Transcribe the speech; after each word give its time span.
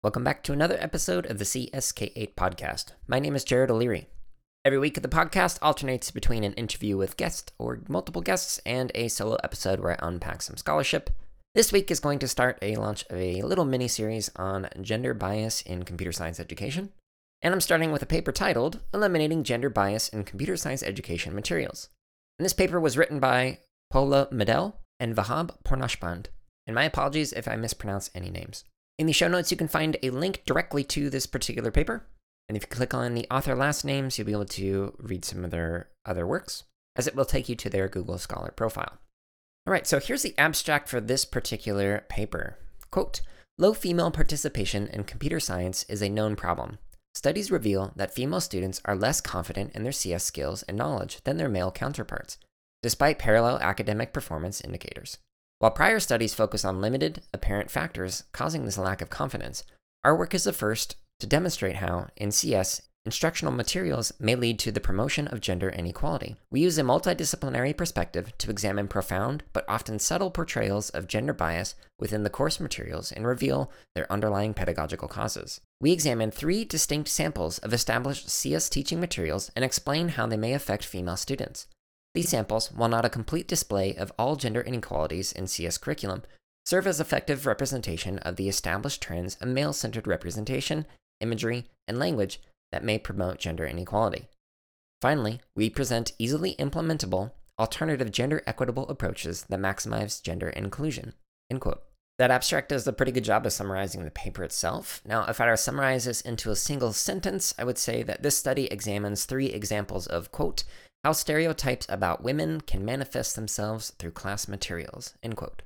Welcome 0.00 0.22
back 0.22 0.44
to 0.44 0.52
another 0.52 0.76
episode 0.78 1.26
of 1.26 1.38
the 1.38 1.44
CSK8 1.44 2.36
podcast. 2.36 2.92
My 3.08 3.18
name 3.18 3.34
is 3.34 3.42
Jared 3.42 3.68
O'Leary. 3.68 4.06
Every 4.64 4.78
week, 4.78 4.94
the 4.94 5.08
podcast 5.08 5.58
alternates 5.60 6.12
between 6.12 6.44
an 6.44 6.52
interview 6.52 6.96
with 6.96 7.16
guests 7.16 7.52
or 7.58 7.80
multiple 7.88 8.22
guests 8.22 8.60
and 8.64 8.92
a 8.94 9.08
solo 9.08 9.38
episode 9.42 9.80
where 9.80 10.00
I 10.00 10.06
unpack 10.06 10.42
some 10.42 10.56
scholarship. 10.56 11.10
This 11.56 11.72
week 11.72 11.90
is 11.90 11.98
going 11.98 12.20
to 12.20 12.28
start 12.28 12.60
a 12.62 12.76
launch 12.76 13.06
of 13.10 13.16
a 13.16 13.42
little 13.42 13.64
mini 13.64 13.88
series 13.88 14.30
on 14.36 14.68
gender 14.80 15.14
bias 15.14 15.62
in 15.62 15.82
computer 15.82 16.12
science 16.12 16.38
education. 16.38 16.90
And 17.42 17.52
I'm 17.52 17.60
starting 17.60 17.90
with 17.90 18.02
a 18.02 18.06
paper 18.06 18.30
titled 18.30 18.78
Eliminating 18.94 19.42
Gender 19.42 19.68
Bias 19.68 20.08
in 20.10 20.22
Computer 20.22 20.56
Science 20.56 20.84
Education 20.84 21.34
Materials. 21.34 21.88
And 22.38 22.44
this 22.44 22.52
paper 22.52 22.78
was 22.78 22.96
written 22.96 23.18
by 23.18 23.58
Paula 23.90 24.28
Medel 24.30 24.74
and 25.00 25.16
Vahab 25.16 25.60
Pournaghshband. 25.64 26.26
And 26.68 26.76
my 26.76 26.84
apologies 26.84 27.32
if 27.32 27.48
I 27.48 27.56
mispronounce 27.56 28.12
any 28.14 28.30
names. 28.30 28.62
In 28.98 29.06
the 29.06 29.12
show 29.12 29.28
notes, 29.28 29.52
you 29.52 29.56
can 29.56 29.68
find 29.68 29.96
a 30.02 30.10
link 30.10 30.42
directly 30.44 30.82
to 30.84 31.08
this 31.08 31.26
particular 31.26 31.70
paper. 31.70 32.04
And 32.48 32.56
if 32.56 32.64
you 32.64 32.68
click 32.68 32.94
on 32.94 33.14
the 33.14 33.28
author 33.30 33.54
last 33.54 33.84
names, 33.84 34.18
you'll 34.18 34.26
be 34.26 34.32
able 34.32 34.44
to 34.46 34.94
read 34.98 35.24
some 35.24 35.44
of 35.44 35.52
their 35.52 35.88
other 36.04 36.26
works, 36.26 36.64
as 36.96 37.06
it 37.06 37.14
will 37.14 37.24
take 37.24 37.48
you 37.48 37.54
to 37.54 37.70
their 37.70 37.88
Google 37.88 38.18
Scholar 38.18 38.50
profile. 38.50 38.98
All 39.66 39.72
right, 39.72 39.86
so 39.86 40.00
here's 40.00 40.22
the 40.22 40.36
abstract 40.36 40.88
for 40.88 41.00
this 41.00 41.24
particular 41.24 42.06
paper. 42.08 42.58
Quote 42.90 43.20
Low 43.56 43.72
female 43.72 44.10
participation 44.10 44.88
in 44.88 45.04
computer 45.04 45.38
science 45.38 45.84
is 45.84 46.02
a 46.02 46.08
known 46.08 46.34
problem. 46.34 46.78
Studies 47.14 47.50
reveal 47.50 47.92
that 47.96 48.14
female 48.14 48.40
students 48.40 48.80
are 48.84 48.96
less 48.96 49.20
confident 49.20 49.74
in 49.74 49.82
their 49.82 49.92
CS 49.92 50.24
skills 50.24 50.62
and 50.64 50.76
knowledge 50.76 51.22
than 51.24 51.36
their 51.36 51.48
male 51.48 51.70
counterparts, 51.70 52.38
despite 52.82 53.18
parallel 53.18 53.58
academic 53.58 54.12
performance 54.12 54.60
indicators. 54.60 55.18
While 55.60 55.72
prior 55.72 55.98
studies 55.98 56.34
focus 56.34 56.64
on 56.64 56.80
limited, 56.80 57.22
apparent 57.34 57.68
factors 57.68 58.22
causing 58.32 58.64
this 58.64 58.78
lack 58.78 59.02
of 59.02 59.10
confidence, 59.10 59.64
our 60.04 60.16
work 60.16 60.32
is 60.32 60.44
the 60.44 60.52
first 60.52 60.94
to 61.18 61.26
demonstrate 61.26 61.76
how, 61.76 62.06
in 62.16 62.30
CS, 62.30 62.80
instructional 63.04 63.52
materials 63.52 64.12
may 64.20 64.36
lead 64.36 64.60
to 64.60 64.70
the 64.70 64.80
promotion 64.80 65.26
of 65.26 65.40
gender 65.40 65.68
inequality. 65.68 66.36
We 66.52 66.60
use 66.60 66.78
a 66.78 66.82
multidisciplinary 66.82 67.76
perspective 67.76 68.36
to 68.38 68.50
examine 68.50 68.86
profound 68.86 69.42
but 69.52 69.64
often 69.68 69.98
subtle 69.98 70.30
portrayals 70.30 70.90
of 70.90 71.08
gender 71.08 71.32
bias 71.32 71.74
within 71.98 72.22
the 72.22 72.30
course 72.30 72.60
materials 72.60 73.10
and 73.10 73.26
reveal 73.26 73.72
their 73.96 74.10
underlying 74.12 74.54
pedagogical 74.54 75.08
causes. 75.08 75.60
We 75.80 75.90
examine 75.90 76.30
three 76.30 76.64
distinct 76.64 77.08
samples 77.08 77.58
of 77.58 77.72
established 77.72 78.30
CS 78.30 78.68
teaching 78.68 79.00
materials 79.00 79.50
and 79.56 79.64
explain 79.64 80.10
how 80.10 80.26
they 80.26 80.36
may 80.36 80.52
affect 80.52 80.84
female 80.84 81.16
students. 81.16 81.66
These 82.14 82.30
samples, 82.30 82.72
while 82.72 82.88
not 82.88 83.04
a 83.04 83.10
complete 83.10 83.46
display 83.46 83.94
of 83.94 84.12
all 84.18 84.36
gender 84.36 84.60
inequalities 84.60 85.32
in 85.32 85.46
CS 85.46 85.78
curriculum, 85.78 86.22
serve 86.64 86.86
as 86.86 87.00
effective 87.00 87.46
representation 87.46 88.18
of 88.20 88.36
the 88.36 88.48
established 88.48 89.02
trends 89.02 89.36
of 89.36 89.48
male 89.48 89.72
centered 89.72 90.06
representation, 90.06 90.86
imagery, 91.20 91.66
and 91.86 91.98
language 91.98 92.40
that 92.72 92.84
may 92.84 92.98
promote 92.98 93.38
gender 93.38 93.66
inequality. 93.66 94.28
Finally, 95.00 95.40
we 95.54 95.70
present 95.70 96.12
easily 96.18 96.54
implementable, 96.58 97.32
alternative 97.58 98.10
gender 98.10 98.42
equitable 98.46 98.88
approaches 98.88 99.44
that 99.48 99.60
maximize 99.60 100.22
gender 100.22 100.48
inclusion. 100.50 101.14
End 101.50 101.60
quote. 101.60 101.82
That 102.18 102.32
abstract 102.32 102.70
does 102.70 102.86
a 102.86 102.92
pretty 102.92 103.12
good 103.12 103.24
job 103.24 103.46
of 103.46 103.52
summarizing 103.52 104.04
the 104.04 104.10
paper 104.10 104.42
itself. 104.42 105.00
Now, 105.06 105.24
if 105.28 105.40
I 105.40 105.46
were 105.46 105.52
to 105.52 105.56
summarize 105.56 106.04
this 106.04 106.20
into 106.20 106.50
a 106.50 106.56
single 106.56 106.92
sentence, 106.92 107.54
I 107.56 107.64
would 107.64 107.78
say 107.78 108.02
that 108.02 108.24
this 108.24 108.36
study 108.36 108.66
examines 108.66 109.24
three 109.24 109.46
examples 109.46 110.08
of, 110.08 110.32
quote, 110.32 110.64
how 111.04 111.12
stereotypes 111.12 111.86
about 111.88 112.22
women 112.22 112.60
can 112.60 112.84
manifest 112.84 113.36
themselves 113.36 113.92
through 113.98 114.10
class 114.12 114.48
materials, 114.48 115.14
end 115.22 115.36
quote. 115.36 115.62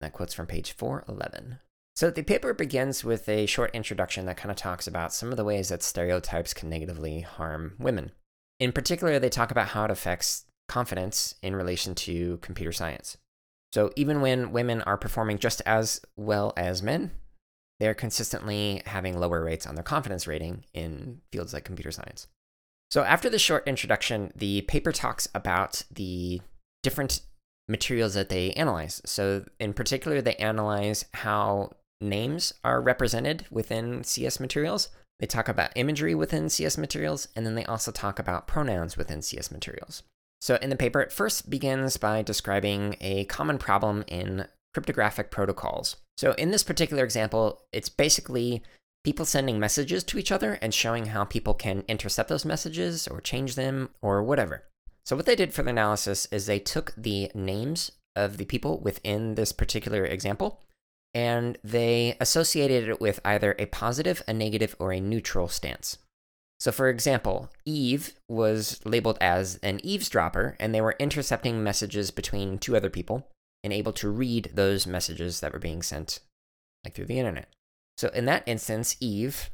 That 0.00 0.12
quote's 0.12 0.34
from 0.34 0.46
page 0.46 0.72
411. 0.72 1.58
So 1.94 2.10
the 2.10 2.22
paper 2.22 2.54
begins 2.54 3.04
with 3.04 3.28
a 3.28 3.46
short 3.46 3.70
introduction 3.74 4.24
that 4.26 4.38
kind 4.38 4.50
of 4.50 4.56
talks 4.56 4.86
about 4.86 5.12
some 5.12 5.30
of 5.30 5.36
the 5.36 5.44
ways 5.44 5.68
that 5.68 5.82
stereotypes 5.82 6.54
can 6.54 6.70
negatively 6.70 7.20
harm 7.20 7.74
women. 7.78 8.12
In 8.58 8.72
particular, 8.72 9.18
they 9.18 9.28
talk 9.28 9.50
about 9.50 9.68
how 9.68 9.84
it 9.84 9.90
affects 9.90 10.46
confidence 10.68 11.34
in 11.42 11.54
relation 11.54 11.94
to 11.94 12.38
computer 12.38 12.72
science. 12.72 13.18
So 13.72 13.90
even 13.94 14.20
when 14.20 14.52
women 14.52 14.82
are 14.82 14.96
performing 14.96 15.38
just 15.38 15.60
as 15.66 16.00
well 16.16 16.52
as 16.56 16.82
men, 16.82 17.10
they're 17.78 17.94
consistently 17.94 18.82
having 18.86 19.18
lower 19.18 19.42
rates 19.42 19.66
on 19.66 19.74
their 19.74 19.84
confidence 19.84 20.26
rating 20.26 20.64
in 20.72 21.20
fields 21.30 21.52
like 21.52 21.64
computer 21.64 21.90
science. 21.90 22.26
So 22.92 23.04
after 23.04 23.30
the 23.30 23.38
short 23.38 23.66
introduction, 23.66 24.32
the 24.36 24.60
paper 24.60 24.92
talks 24.92 25.26
about 25.34 25.82
the 25.90 26.42
different 26.82 27.22
materials 27.66 28.12
that 28.12 28.28
they 28.28 28.52
analyze. 28.52 29.00
So 29.06 29.46
in 29.58 29.72
particular, 29.72 30.20
they 30.20 30.34
analyze 30.34 31.06
how 31.14 31.70
names 32.02 32.52
are 32.62 32.82
represented 32.82 33.46
within 33.50 34.04
CS 34.04 34.38
materials. 34.38 34.90
They 35.20 35.26
talk 35.26 35.48
about 35.48 35.72
imagery 35.74 36.14
within 36.14 36.50
CS 36.50 36.76
materials, 36.76 37.28
and 37.34 37.46
then 37.46 37.54
they 37.54 37.64
also 37.64 37.92
talk 37.92 38.18
about 38.18 38.46
pronouns 38.46 38.98
within 38.98 39.22
CS 39.22 39.50
materials. 39.50 40.02
So, 40.42 40.56
in 40.56 40.68
the 40.68 40.76
paper, 40.76 41.00
it 41.00 41.12
first 41.12 41.48
begins 41.48 41.96
by 41.96 42.20
describing 42.20 42.96
a 43.00 43.24
common 43.24 43.56
problem 43.56 44.04
in 44.06 44.48
cryptographic 44.74 45.30
protocols. 45.30 45.96
So, 46.18 46.32
in 46.32 46.50
this 46.50 46.64
particular 46.64 47.04
example, 47.04 47.62
it's 47.72 47.88
basically 47.88 48.62
people 49.04 49.24
sending 49.24 49.58
messages 49.58 50.04
to 50.04 50.18
each 50.18 50.32
other 50.32 50.58
and 50.62 50.72
showing 50.72 51.06
how 51.06 51.24
people 51.24 51.54
can 51.54 51.84
intercept 51.88 52.28
those 52.28 52.44
messages 52.44 53.08
or 53.08 53.20
change 53.20 53.54
them 53.54 53.90
or 54.00 54.22
whatever. 54.22 54.64
So, 55.04 55.16
what 55.16 55.26
they 55.26 55.34
did 55.34 55.52
for 55.52 55.62
the 55.62 55.70
analysis 55.70 56.26
is 56.30 56.46
they 56.46 56.60
took 56.60 56.94
the 56.96 57.30
names 57.34 57.92
of 58.14 58.36
the 58.36 58.44
people 58.44 58.78
within 58.78 59.34
this 59.34 59.52
particular 59.52 60.04
example 60.04 60.60
and 61.14 61.58
they 61.62 62.16
associated 62.20 62.88
it 62.88 63.00
with 63.00 63.20
either 63.24 63.54
a 63.58 63.66
positive, 63.66 64.22
a 64.26 64.32
negative, 64.32 64.74
or 64.78 64.92
a 64.92 65.00
neutral 65.00 65.48
stance. 65.48 65.98
So, 66.58 66.72
for 66.72 66.88
example, 66.88 67.50
Eve 67.64 68.14
was 68.28 68.80
labeled 68.84 69.18
as 69.20 69.56
an 69.62 69.84
eavesdropper, 69.84 70.56
and 70.60 70.74
they 70.74 70.80
were 70.80 70.96
intercepting 70.98 71.62
messages 71.62 72.10
between 72.10 72.58
two 72.58 72.76
other 72.76 72.88
people 72.88 73.28
and 73.64 73.72
able 73.72 73.92
to 73.94 74.08
read 74.08 74.50
those 74.54 74.86
messages 74.86 75.40
that 75.40 75.52
were 75.52 75.58
being 75.58 75.82
sent, 75.82 76.20
like 76.84 76.94
through 76.94 77.06
the 77.06 77.18
internet. 77.18 77.48
So, 77.96 78.08
in 78.08 78.24
that 78.26 78.42
instance, 78.46 78.96
Eve, 79.00 79.50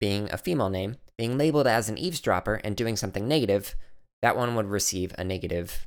being 0.00 0.30
a 0.30 0.38
female 0.38 0.70
name, 0.70 0.96
being 1.18 1.36
labeled 1.36 1.66
as 1.66 1.88
an 1.88 1.98
eavesdropper 1.98 2.60
and 2.64 2.76
doing 2.76 2.96
something 2.96 3.28
negative, 3.28 3.74
that 4.22 4.36
one 4.36 4.54
would 4.54 4.66
receive 4.66 5.14
a 5.18 5.24
negative. 5.24 5.86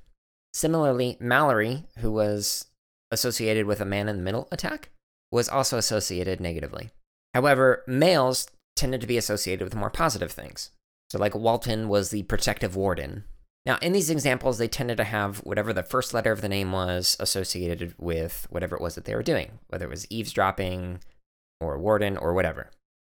Similarly, 0.53 1.17
Mallory, 1.19 1.85
who 1.99 2.11
was 2.11 2.65
associated 3.11 3.65
with 3.65 3.81
a 3.81 3.85
man 3.85 4.07
in 4.07 4.17
the 4.17 4.23
middle 4.23 4.47
attack, 4.51 4.89
was 5.31 5.49
also 5.49 5.77
associated 5.77 6.39
negatively. 6.39 6.91
However, 7.33 7.83
males 7.87 8.47
tended 8.75 9.01
to 9.01 9.07
be 9.07 9.17
associated 9.17 9.63
with 9.63 9.75
more 9.75 9.89
positive 9.89 10.31
things. 10.31 10.71
So, 11.09 11.19
like 11.19 11.35
Walter 11.35 11.87
was 11.87 12.09
the 12.09 12.23
protective 12.23 12.75
warden. 12.75 13.23
Now, 13.65 13.77
in 13.81 13.93
these 13.93 14.09
examples, 14.09 14.57
they 14.57 14.67
tended 14.67 14.97
to 14.97 15.03
have 15.05 15.37
whatever 15.37 15.71
the 15.71 15.83
first 15.83 16.13
letter 16.13 16.31
of 16.31 16.41
the 16.41 16.49
name 16.49 16.71
was 16.71 17.15
associated 17.19 17.95
with 17.97 18.45
whatever 18.49 18.75
it 18.75 18.81
was 18.81 18.95
that 18.95 19.05
they 19.05 19.15
were 19.15 19.23
doing, 19.23 19.59
whether 19.67 19.85
it 19.85 19.89
was 19.89 20.09
eavesdropping 20.09 20.99
or 21.63 21.79
warden 21.79 22.17
or 22.17 22.33
whatever. 22.33 22.71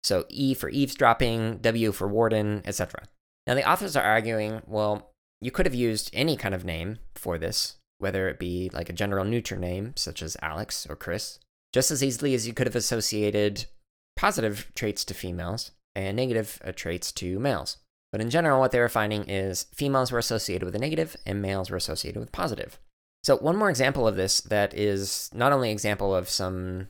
So, 0.03 0.25
E 0.29 0.53
for 0.53 0.69
eavesdropping, 0.69 1.57
W 1.57 1.91
for 1.91 2.07
warden, 2.07 2.61
etc. 2.65 3.05
Now, 3.47 3.55
the 3.55 3.69
authors 3.69 3.95
are 3.95 4.03
arguing 4.03 4.61
well, 4.67 5.11
you 5.41 5.51
could 5.51 5.65
have 5.65 5.75
used 5.75 6.09
any 6.13 6.37
kind 6.37 6.55
of 6.55 6.65
name 6.65 6.99
for 7.15 7.37
this, 7.37 7.75
whether 7.97 8.27
it 8.27 8.39
be 8.39 8.69
like 8.73 8.89
a 8.89 8.93
general 8.93 9.25
neutral 9.25 9.59
name, 9.59 9.93
such 9.95 10.21
as 10.21 10.37
Alex 10.41 10.87
or 10.89 10.95
Chris, 10.95 11.39
just 11.73 11.91
as 11.91 12.03
easily 12.03 12.33
as 12.33 12.47
you 12.47 12.53
could 12.53 12.67
have 12.67 12.75
associated 12.75 13.65
positive 14.15 14.71
traits 14.75 15.03
to 15.05 15.13
females 15.13 15.71
and 15.95 16.15
negative 16.15 16.61
uh, 16.63 16.71
traits 16.71 17.11
to 17.13 17.39
males. 17.39 17.77
But 18.11 18.21
in 18.21 18.29
general, 18.29 18.59
what 18.59 18.71
they 18.71 18.79
were 18.79 18.89
finding 18.89 19.25
is 19.29 19.65
females 19.73 20.11
were 20.11 20.19
associated 20.19 20.65
with 20.65 20.75
a 20.75 20.79
negative 20.79 21.17
and 21.25 21.41
males 21.41 21.69
were 21.69 21.77
associated 21.77 22.19
with 22.19 22.31
positive. 22.31 22.79
So, 23.23 23.37
one 23.37 23.57
more 23.57 23.69
example 23.69 24.07
of 24.07 24.15
this 24.15 24.41
that 24.41 24.73
is 24.73 25.29
not 25.33 25.51
only 25.51 25.71
example 25.71 26.15
of 26.15 26.29
some 26.29 26.87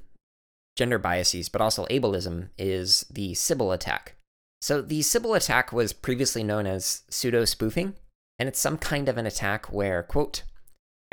gender 0.75 0.97
biases, 0.97 1.49
but 1.49 1.61
also 1.61 1.85
ableism 1.85 2.49
is 2.57 3.05
the 3.09 3.33
Sybil 3.33 3.71
attack. 3.71 4.15
So, 4.61 4.81
the 4.81 5.01
Sybil 5.01 5.33
attack 5.33 5.71
was 5.71 5.93
previously 5.93 6.43
known 6.43 6.65
as 6.65 7.03
pseudo 7.09 7.45
spoofing, 7.45 7.95
and 8.39 8.49
it's 8.49 8.59
some 8.59 8.77
kind 8.77 9.07
of 9.07 9.17
an 9.17 9.25
attack 9.25 9.71
where, 9.71 10.03
quote, 10.03 10.43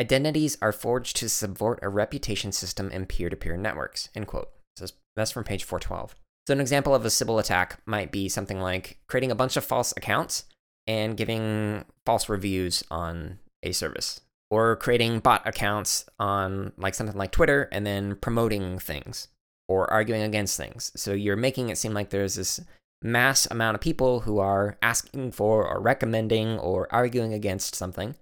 Identities 0.01 0.59
are 0.61 0.73
forged 0.73 1.17
to 1.19 1.29
subvert 1.29 1.79
a 1.83 1.89
reputation 1.89 2.51
system 2.51 2.91
in 2.91 3.07
peer-to-peer 3.07 3.57
networks. 3.57 4.09
End 4.15 4.27
quote. 4.27 4.49
So 4.77 4.87
that's 5.15 5.31
from 5.31 5.45
page 5.45 5.65
412. 5.65 6.17
So 6.47 6.53
an 6.53 6.61
example 6.61 6.95
of 6.95 7.05
a 7.05 7.11
Sybil 7.11 7.39
attack 7.39 7.81
might 7.87 8.11
be 8.11 8.29
something 8.29 8.61
like 8.61 8.99
creating 9.07 9.31
a 9.31 9.37
bunch 9.37 9.57
of 9.57 9.65
false 9.65 9.93
accounts 9.97 10.47
and 10.87 11.17
giving 11.17 11.85
false 12.05 12.29
reviews 12.29 12.83
on 12.91 13.39
a 13.63 13.71
service, 13.71 14.21
or 14.51 14.75
creating 14.77 15.21
bot 15.21 15.47
accounts 15.47 16.05
on 16.19 16.73
like 16.77 16.95
something 16.95 17.17
like 17.17 17.31
Twitter 17.31 17.69
and 17.71 17.87
then 17.87 18.17
promoting 18.17 18.81
things 18.81 19.29
or 19.69 19.91
arguing 19.93 20.23
against 20.23 20.57
things. 20.57 20.93
So 20.97 21.13
you're 21.13 21.37
making 21.37 21.69
it 21.69 21.79
seem 21.79 21.95
like 21.95 22.11
there's 22.11 22.35
this 22.35 22.61
mass 23.03 23.47
amount 23.51 23.75
of 23.75 23.81
people 23.81 24.21
who 24.21 24.39
are 24.39 24.79
asking 24.83 25.33
for 25.33 25.67
or 25.67 25.81
recommending 25.81 26.59
or 26.59 26.93
arguing 26.95 27.33
against 27.33 27.75
something, 27.75 28.15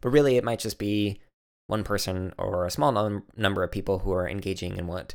but 0.00 0.10
really 0.10 0.36
it 0.36 0.44
might 0.44 0.58
just 0.58 0.78
be 0.78 1.20
one 1.66 1.84
person 1.84 2.32
or 2.36 2.66
a 2.66 2.70
small 2.70 2.92
num- 2.92 3.24
number 3.36 3.62
of 3.62 3.72
people 3.72 4.00
who 4.00 4.12
are 4.12 4.28
engaging 4.28 4.76
in 4.76 4.86
what 4.86 5.14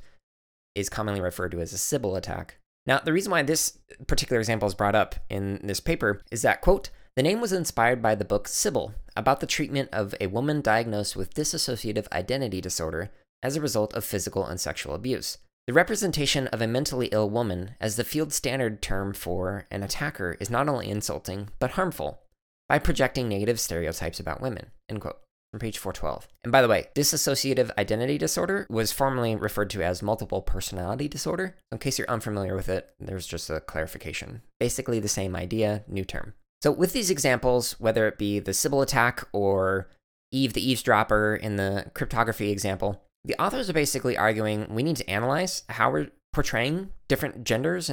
is 0.75 0.89
commonly 0.89 1.21
referred 1.21 1.51
to 1.51 1.59
as 1.59 1.73
a 1.73 1.77
Sybil 1.77 2.15
attack, 2.15 2.57
Now, 2.85 2.99
the 2.99 3.13
reason 3.13 3.31
why 3.31 3.43
this 3.43 3.77
particular 4.07 4.39
example 4.39 4.67
is 4.67 4.73
brought 4.73 4.95
up 4.95 5.15
in 5.29 5.59
this 5.63 5.79
paper 5.79 6.21
is 6.31 6.41
that, 6.41 6.61
quote, 6.61 6.89
the 7.15 7.23
name 7.23 7.41
was 7.41 7.51
inspired 7.51 8.01
by 8.01 8.15
the 8.15 8.25
book 8.25 8.47
Sybil, 8.47 8.93
about 9.15 9.41
the 9.41 9.47
treatment 9.47 9.89
of 9.91 10.15
a 10.21 10.27
woman 10.27 10.61
diagnosed 10.61 11.15
with 11.15 11.33
dissociative 11.33 12.07
identity 12.11 12.61
disorder 12.61 13.11
as 13.43 13.55
a 13.55 13.61
result 13.61 13.93
of 13.93 14.05
physical 14.05 14.45
and 14.45 14.59
sexual 14.59 14.95
abuse. 14.95 15.37
The 15.69 15.73
representation 15.73 16.47
of 16.47 16.63
a 16.63 16.67
mentally 16.67 17.09
ill 17.11 17.29
woman 17.29 17.75
as 17.79 17.95
the 17.95 18.03
field 18.03 18.33
standard 18.33 18.81
term 18.81 19.13
for 19.13 19.67
an 19.69 19.83
attacker 19.83 20.35
is 20.39 20.49
not 20.49 20.67
only 20.67 20.89
insulting, 20.89 21.49
but 21.59 21.69
harmful 21.73 22.21
by 22.67 22.79
projecting 22.79 23.29
negative 23.29 23.59
stereotypes 23.59 24.19
about 24.19 24.41
women. 24.41 24.71
End 24.89 24.99
quote. 24.99 25.19
From 25.51 25.59
page 25.59 25.77
412. 25.77 26.27
And 26.43 26.51
by 26.51 26.63
the 26.63 26.67
way, 26.67 26.87
dissociative 26.95 27.69
identity 27.77 28.17
disorder 28.17 28.65
was 28.67 28.91
formerly 28.91 29.35
referred 29.35 29.69
to 29.69 29.83
as 29.83 30.01
multiple 30.01 30.41
personality 30.41 31.07
disorder. 31.07 31.55
In 31.71 31.77
case 31.77 31.99
you're 31.99 32.09
unfamiliar 32.09 32.55
with 32.55 32.67
it, 32.67 32.89
there's 32.99 33.27
just 33.27 33.47
a 33.51 33.59
clarification. 33.59 34.41
Basically, 34.59 34.99
the 34.99 35.07
same 35.07 35.35
idea, 35.35 35.83
new 35.87 36.03
term. 36.03 36.33
So, 36.63 36.71
with 36.71 36.93
these 36.93 37.11
examples, 37.11 37.79
whether 37.79 38.07
it 38.07 38.17
be 38.17 38.39
the 38.39 38.55
Sybil 38.55 38.81
attack 38.81 39.23
or 39.33 39.87
Eve 40.31 40.53
the 40.53 40.67
eavesdropper 40.67 41.35
in 41.35 41.57
the 41.57 41.91
cryptography 41.93 42.49
example, 42.49 43.03
the 43.23 43.39
authors 43.41 43.69
are 43.69 43.73
basically 43.73 44.17
arguing 44.17 44.67
we 44.69 44.83
need 44.83 44.95
to 44.97 45.09
analyze 45.09 45.63
how 45.69 45.91
we're 45.91 46.11
portraying 46.33 46.91
different 47.07 47.43
genders 47.43 47.91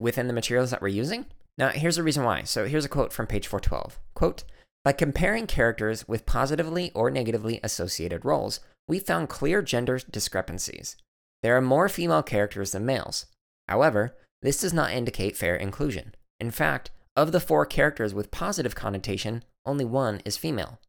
within 0.00 0.26
the 0.26 0.32
materials 0.32 0.70
that 0.70 0.82
we're 0.82 0.88
using. 0.88 1.26
Now, 1.58 1.68
here's 1.68 1.96
the 1.96 2.02
reason 2.02 2.24
why. 2.24 2.42
So, 2.44 2.66
here's 2.66 2.84
a 2.84 2.88
quote 2.88 3.12
from 3.12 3.26
page 3.26 3.46
412. 3.46 3.98
Quote, 4.14 4.44
by 4.84 4.92
comparing 4.92 5.46
characters 5.46 6.08
with 6.08 6.26
positively 6.26 6.90
or 6.94 7.10
negatively 7.10 7.60
associated 7.62 8.24
roles, 8.24 8.58
we 8.88 8.98
found 8.98 9.28
clear 9.28 9.62
gender 9.62 10.00
discrepancies. 10.10 10.96
There 11.42 11.56
are 11.56 11.62
more 11.62 11.88
female 11.88 12.22
characters 12.22 12.72
than 12.72 12.86
males. 12.86 13.26
However, 13.68 14.16
this 14.42 14.60
does 14.60 14.72
not 14.72 14.92
indicate 14.92 15.36
fair 15.36 15.54
inclusion. 15.54 16.14
In 16.40 16.50
fact, 16.50 16.90
of 17.14 17.30
the 17.30 17.40
four 17.40 17.64
characters 17.64 18.12
with 18.12 18.32
positive 18.32 18.74
connotation, 18.74 19.44
only 19.64 19.84
one 19.84 20.20
is 20.24 20.36
female. 20.36 20.80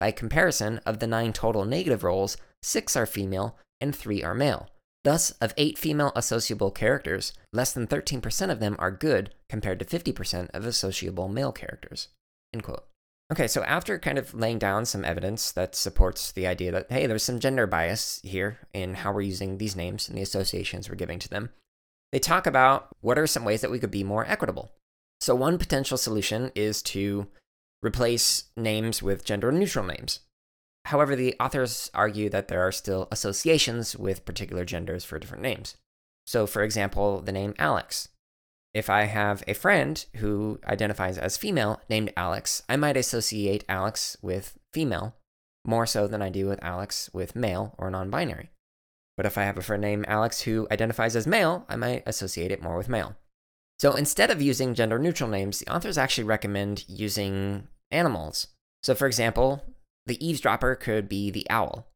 By 0.00 0.10
comparison, 0.10 0.78
of 0.86 0.98
the 0.98 1.06
nine 1.06 1.32
total 1.32 1.64
negative 1.64 2.02
roles, 2.02 2.36
six 2.62 2.96
are 2.96 3.06
female 3.06 3.56
and 3.80 3.94
three 3.94 4.22
are 4.22 4.34
male. 4.34 4.68
Thus, 5.04 5.30
of 5.40 5.54
eight 5.56 5.78
female 5.78 6.12
associable 6.16 6.70
characters, 6.70 7.32
less 7.52 7.72
than 7.72 7.86
13% 7.86 8.50
of 8.50 8.60
them 8.60 8.76
are 8.78 8.90
good 8.90 9.34
compared 9.48 9.78
to 9.78 9.84
50% 9.84 10.50
of 10.52 10.66
associable 10.66 11.28
male 11.28 11.52
characters. 11.52 12.08
End 12.52 12.62
quote. 12.62 12.84
Okay, 13.30 13.46
so 13.46 13.62
after 13.62 13.98
kind 13.98 14.18
of 14.18 14.32
laying 14.32 14.58
down 14.58 14.86
some 14.86 15.04
evidence 15.04 15.52
that 15.52 15.74
supports 15.74 16.32
the 16.32 16.46
idea 16.46 16.72
that, 16.72 16.90
hey, 16.90 17.06
there's 17.06 17.22
some 17.22 17.40
gender 17.40 17.66
bias 17.66 18.20
here 18.24 18.58
in 18.72 18.94
how 18.94 19.12
we're 19.12 19.20
using 19.20 19.58
these 19.58 19.76
names 19.76 20.08
and 20.08 20.16
the 20.16 20.22
associations 20.22 20.88
we're 20.88 20.96
giving 20.96 21.18
to 21.18 21.28
them, 21.28 21.50
they 22.10 22.18
talk 22.18 22.46
about 22.46 22.88
what 23.00 23.18
are 23.18 23.26
some 23.26 23.44
ways 23.44 23.60
that 23.60 23.70
we 23.70 23.78
could 23.78 23.90
be 23.90 24.02
more 24.02 24.26
equitable. 24.26 24.72
So, 25.20 25.34
one 25.34 25.58
potential 25.58 25.98
solution 25.98 26.52
is 26.54 26.82
to 26.84 27.26
replace 27.82 28.44
names 28.56 29.02
with 29.02 29.24
gender 29.24 29.52
neutral 29.52 29.84
names. 29.84 30.20
However, 30.88 31.14
the 31.14 31.36
authors 31.38 31.90
argue 31.92 32.30
that 32.30 32.48
there 32.48 32.66
are 32.66 32.72
still 32.72 33.08
associations 33.10 33.94
with 33.94 34.24
particular 34.24 34.64
genders 34.64 35.04
for 35.04 35.18
different 35.18 35.42
names. 35.42 35.76
So, 36.26 36.46
for 36.46 36.62
example, 36.62 37.20
the 37.20 37.32
name 37.32 37.54
Alex. 37.58 38.08
If 38.72 38.88
I 38.88 39.02
have 39.02 39.44
a 39.46 39.52
friend 39.52 40.02
who 40.16 40.60
identifies 40.66 41.18
as 41.18 41.36
female 41.36 41.82
named 41.90 42.14
Alex, 42.16 42.62
I 42.70 42.76
might 42.76 42.96
associate 42.96 43.66
Alex 43.68 44.16
with 44.22 44.56
female 44.72 45.14
more 45.62 45.84
so 45.84 46.06
than 46.06 46.22
I 46.22 46.30
do 46.30 46.46
with 46.46 46.64
Alex 46.64 47.10
with 47.12 47.36
male 47.36 47.74
or 47.76 47.90
non 47.90 48.08
binary. 48.08 48.50
But 49.14 49.26
if 49.26 49.36
I 49.36 49.42
have 49.42 49.58
a 49.58 49.62
friend 49.62 49.82
named 49.82 50.06
Alex 50.08 50.40
who 50.40 50.66
identifies 50.70 51.14
as 51.16 51.26
male, 51.26 51.66
I 51.68 51.76
might 51.76 52.02
associate 52.06 52.50
it 52.50 52.62
more 52.62 52.78
with 52.78 52.88
male. 52.88 53.14
So 53.78 53.92
instead 53.92 54.30
of 54.30 54.40
using 54.40 54.72
gender 54.72 54.98
neutral 54.98 55.28
names, 55.28 55.58
the 55.58 55.70
authors 55.70 55.98
actually 55.98 56.24
recommend 56.24 56.86
using 56.88 57.68
animals. 57.90 58.46
So, 58.82 58.94
for 58.94 59.06
example, 59.06 59.62
the 60.08 60.26
eavesdropper 60.26 60.74
could 60.74 61.08
be 61.08 61.30
the 61.30 61.46
owl. 61.48 61.86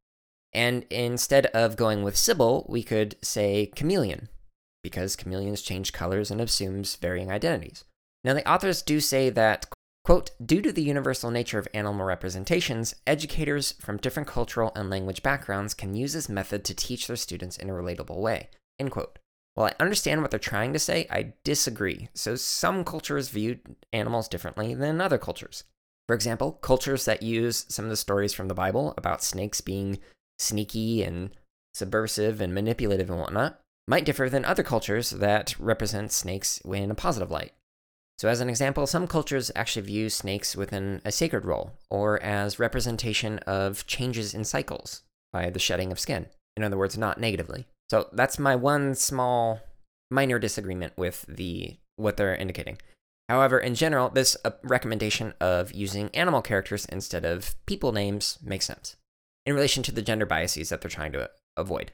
And 0.53 0.85
instead 0.91 1.47
of 1.47 1.77
going 1.77 2.03
with 2.03 2.17
Sybil, 2.17 2.67
we 2.69 2.83
could 2.83 3.17
say 3.23 3.73
chameleon, 3.75 4.29
because 4.83 5.17
chameleons 5.17 5.63
change 5.63 5.93
colors 5.93 6.31
and 6.31 6.41
assumes 6.41 6.95
varying 6.97 7.31
identities. 7.31 7.85
Now, 8.23 8.35
the 8.35 8.49
authors 8.49 8.83
do 8.83 9.01
say 9.01 9.31
that, 9.31 9.67
quote, 10.05 10.31
due 10.45 10.61
to 10.63 10.71
the 10.71 10.83
universal 10.83 11.31
nature 11.31 11.59
of 11.59 11.67
animal 11.73 12.05
representations, 12.05 12.95
educators 13.07 13.73
from 13.81 13.97
different 13.97 14.29
cultural 14.29 14.73
and 14.77 14.91
language 14.91 15.23
backgrounds 15.23 15.75
can 15.75 15.95
use 15.95 16.13
this 16.13 16.29
method 16.29 16.65
to 16.67 16.75
teach 16.75 17.07
their 17.07 17.17
students 17.17 17.57
in 17.57 17.71
a 17.71 17.73
relatable 17.73 18.19
way, 18.19 18.51
end 18.79 18.91
quote. 18.91 19.19
While 19.55 19.67
I 19.67 19.75
understand 19.83 20.23
what 20.23 20.31
they're 20.31 20.39
trying 20.41 20.73
to 20.73 20.79
say, 20.79 21.07
I 21.11 21.35
disagree. 21.45 22.09
So, 22.15 22.37
some 22.37 22.85
cultures 22.85 23.29
view 23.29 23.59
animals 23.93 24.29
differently 24.29 24.75
than 24.75 25.01
other 25.01 25.19
cultures. 25.19 25.65
For 26.09 26.15
example, 26.15 26.53
cultures 26.53 27.05
that 27.05 27.23
use 27.23 27.65
some 27.69 27.85
of 27.85 27.91
the 27.91 27.97
stories 27.97 28.35
from 28.35 28.49
the 28.49 28.55
Bible 28.55 28.95
about 28.97 29.23
snakes 29.23 29.61
being 29.61 29.99
sneaky 30.39 31.03
and 31.03 31.31
subversive 31.75 32.41
and 32.41 32.55
manipulative 32.55 33.09
and 33.09 33.19
whatnot 33.19 33.61
might 33.89 34.05
differ 34.05 34.29
than 34.29 34.45
other 34.45 34.63
cultures 34.63 35.11
that 35.11 35.59
represent 35.59 36.13
snakes 36.13 36.61
in 36.65 36.91
a 36.91 36.95
positive 36.95 37.31
light. 37.31 37.53
So, 38.19 38.29
as 38.29 38.41
an 38.41 38.49
example, 38.49 38.87
some 38.87 39.09
cultures 39.09 39.51
actually 39.57 39.83
view 39.83 40.09
snakes 40.09 40.55
within 40.55 41.01
a 41.05 41.11
sacred 41.11 41.45
role 41.45 41.73
or 41.91 42.23
as 42.23 42.59
representation 42.59 43.39
of 43.41 43.87
changes 43.87 44.35
in 44.35 44.45
cycles 44.45 45.03
by 45.33 45.51
the 45.51 45.59
shedding 45.59 45.91
of 45.91 45.99
skin. 45.99 46.27
In 46.57 46.63
other 46.63 46.77
words, 46.77 46.99
not 46.99 47.19
negatively. 47.19 47.67
So 47.91 48.09
that's 48.13 48.39
my 48.39 48.55
one 48.55 48.95
small 48.95 49.61
minor 50.11 50.39
disagreement 50.39 50.93
with 50.97 51.25
the 51.29 51.79
what 51.97 52.17
they're 52.17 52.37
indicating. 52.37 52.79
However, 53.33 53.59
in 53.59 53.75
general, 53.75 54.11
this 54.11 54.37
uh, 54.45 54.51
recommendation 54.63 55.33
of 55.41 55.73
using 55.73 56.11
animal 56.13 56.43
characters 56.43 56.85
instead 56.85 57.25
of 57.25 57.55
people 57.65 57.91
names 57.91 58.39
makes 58.45 58.67
sense 58.67 58.97
in 59.47 59.55
relation 59.55 59.83
to 59.85 59.91
the 59.91 60.03
gender 60.03 60.27
biases 60.27 60.69
that 60.69 60.83
they're 60.83 60.91
trying 60.91 61.13
to 61.13 61.31
avoid. 61.57 61.93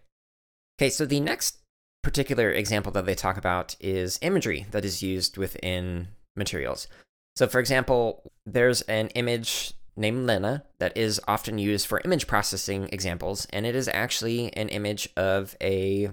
Okay, 0.77 0.91
so 0.91 1.07
the 1.07 1.21
next 1.21 1.59
particular 2.03 2.51
example 2.51 2.91
that 2.91 3.07
they 3.07 3.15
talk 3.15 3.37
about 3.37 3.77
is 3.79 4.19
imagery 4.21 4.67
that 4.73 4.85
is 4.85 5.01
used 5.01 5.37
within 5.37 6.09
materials. 6.35 6.89
So, 7.37 7.47
for 7.47 7.61
example, 7.61 8.33
there's 8.45 8.83
an 8.83 9.07
image 9.11 9.75
named 9.97 10.27
Lena 10.27 10.65
that 10.81 10.97
is 10.97 11.21
often 11.29 11.57
used 11.57 11.87
for 11.87 12.03
image 12.05 12.27
processing 12.27 12.89
examples, 12.91 13.47
and 13.51 13.65
it 13.65 13.77
is 13.77 13.89
actually 13.95 14.53
an 14.55 14.71
image 14.71 15.09
of 15.17 15.57
a 15.63 16.11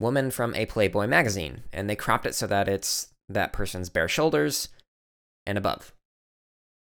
woman 0.00 0.30
from 0.30 0.54
a 0.54 0.64
Playboy 0.64 1.08
magazine, 1.08 1.64
and 1.74 1.90
they 1.90 1.94
cropped 1.94 2.24
it 2.24 2.34
so 2.34 2.46
that 2.46 2.68
it's 2.70 3.08
that 3.30 3.52
person's 3.52 3.88
bare 3.88 4.08
shoulders 4.08 4.68
and 5.46 5.56
above. 5.56 5.92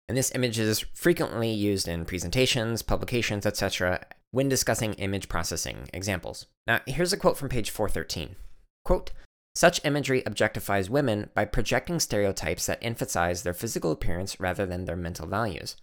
And 0.07 0.17
this 0.17 0.33
image 0.33 0.57
is 0.57 0.85
frequently 0.93 1.51
used 1.51 1.87
in 1.87 2.05
presentations, 2.05 2.81
publications, 2.81 3.45
etc., 3.45 4.05
when 4.31 4.49
discussing 4.49 4.93
image 4.93 5.29
processing 5.29 5.89
examples. 5.93 6.45
Now, 6.65 6.81
here's 6.85 7.13
a 7.13 7.17
quote 7.17 7.37
from 7.37 7.49
page 7.49 7.69
413. 7.69 8.35
Quote, 8.85 9.11
such 9.57 9.83
imagery 9.83 10.21
objectifies 10.21 10.87
women 10.87 11.31
by 11.33 11.43
projecting 11.43 11.99
stereotypes 11.99 12.67
that 12.67 12.77
emphasize 12.83 13.41
their 13.41 13.53
physical 13.53 13.91
appearance 13.91 14.39
rather 14.39 14.67
than 14.67 14.85
their 14.85 14.95
mental 14.95 15.27
values. 15.27 15.75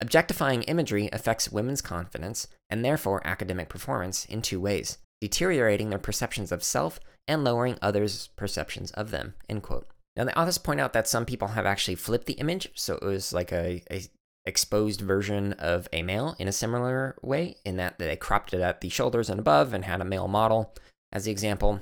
Objectifying 0.00 0.62
imagery 0.62 1.10
affects 1.12 1.52
women's 1.52 1.82
confidence 1.82 2.48
and 2.70 2.84
therefore 2.84 3.26
academic 3.26 3.68
performance 3.68 4.24
in 4.24 4.40
two 4.40 4.58
ways, 4.60 4.96
deteriorating 5.20 5.90
their 5.90 5.98
perceptions 5.98 6.50
of 6.50 6.64
self 6.64 7.00
and 7.26 7.44
lowering 7.44 7.76
others' 7.82 8.28
perceptions 8.36 8.92
of 8.92 9.10
them. 9.10 9.34
End 9.48 9.62
quote. 9.62 9.86
Now 10.18 10.24
the 10.24 10.36
authors 10.36 10.58
point 10.58 10.80
out 10.80 10.92
that 10.94 11.06
some 11.06 11.24
people 11.24 11.48
have 11.48 11.64
actually 11.64 11.94
flipped 11.94 12.26
the 12.26 12.32
image, 12.34 12.68
so 12.74 12.96
it 12.96 13.04
was 13.04 13.32
like 13.32 13.52
a, 13.52 13.84
a 13.88 14.02
exposed 14.44 15.00
version 15.00 15.52
of 15.54 15.88
a 15.92 16.02
male 16.02 16.34
in 16.40 16.48
a 16.48 16.52
similar 16.52 17.16
way, 17.22 17.56
in 17.64 17.76
that 17.76 18.00
they 18.00 18.16
cropped 18.16 18.52
it 18.52 18.60
at 18.60 18.80
the 18.80 18.88
shoulders 18.88 19.30
and 19.30 19.38
above 19.38 19.72
and 19.72 19.84
had 19.84 20.00
a 20.00 20.04
male 20.04 20.26
model 20.26 20.74
as 21.12 21.24
the 21.24 21.30
example. 21.30 21.80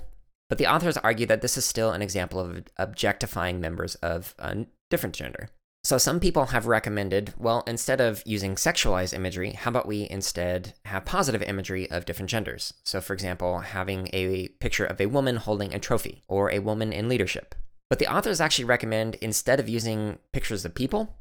But 0.51 0.59
the 0.59 0.67
authors 0.67 0.99
argue 0.99 1.25
that 1.27 1.41
this 1.41 1.57
is 1.57 1.65
still 1.65 1.93
an 1.93 2.03
example 2.03 2.39
of 2.39 2.65
objectifying 2.77 3.59
members 3.59 3.95
of 3.97 4.35
a 4.39 4.67
different 4.91 5.15
gender. 5.15 5.49
So 5.83 5.97
some 5.97 6.21
people 6.21 6.47
have 6.47 6.67
recommended, 6.67 7.33
well, 7.39 7.63
instead 7.67 8.03
of 8.03 8.23
using 8.27 8.57
sexualized 8.57 9.15
imagery, 9.15 9.53
how 9.53 9.71
about 9.71 9.89
we 9.89 10.09
instead 10.11 10.75
have 10.85 11.07
positive 11.07 11.43
imagery 11.43 11.91
of 11.91 12.05
different 12.05 12.29
genders? 12.29 12.75
So 12.85 13.01
for 13.01 13.15
example, 13.15 13.61
having 13.61 14.11
a 14.13 14.49
picture 14.61 14.85
of 14.85 15.01
a 15.01 15.07
woman 15.07 15.37
holding 15.37 15.73
a 15.73 15.79
trophy 15.79 16.23
or 16.29 16.53
a 16.53 16.59
woman 16.59 16.93
in 16.93 17.09
leadership. 17.09 17.55
But 17.89 17.99
the 17.99 18.13
authors 18.13 18.41
actually 18.41 18.65
recommend 18.65 19.15
instead 19.17 19.61
of 19.61 19.69
using 19.69 20.19
pictures 20.33 20.65
of 20.65 20.75
people, 20.75 21.17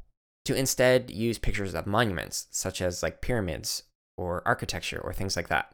to 0.46 0.54
instead 0.54 1.10
use 1.10 1.38
pictures 1.38 1.74
of 1.74 1.86
monuments, 1.86 2.46
such 2.50 2.80
as 2.80 3.02
like 3.02 3.20
pyramids 3.20 3.82
or 4.16 4.42
architecture 4.46 5.00
or 5.00 5.12
things 5.12 5.36
like 5.36 5.48
that. 5.48 5.72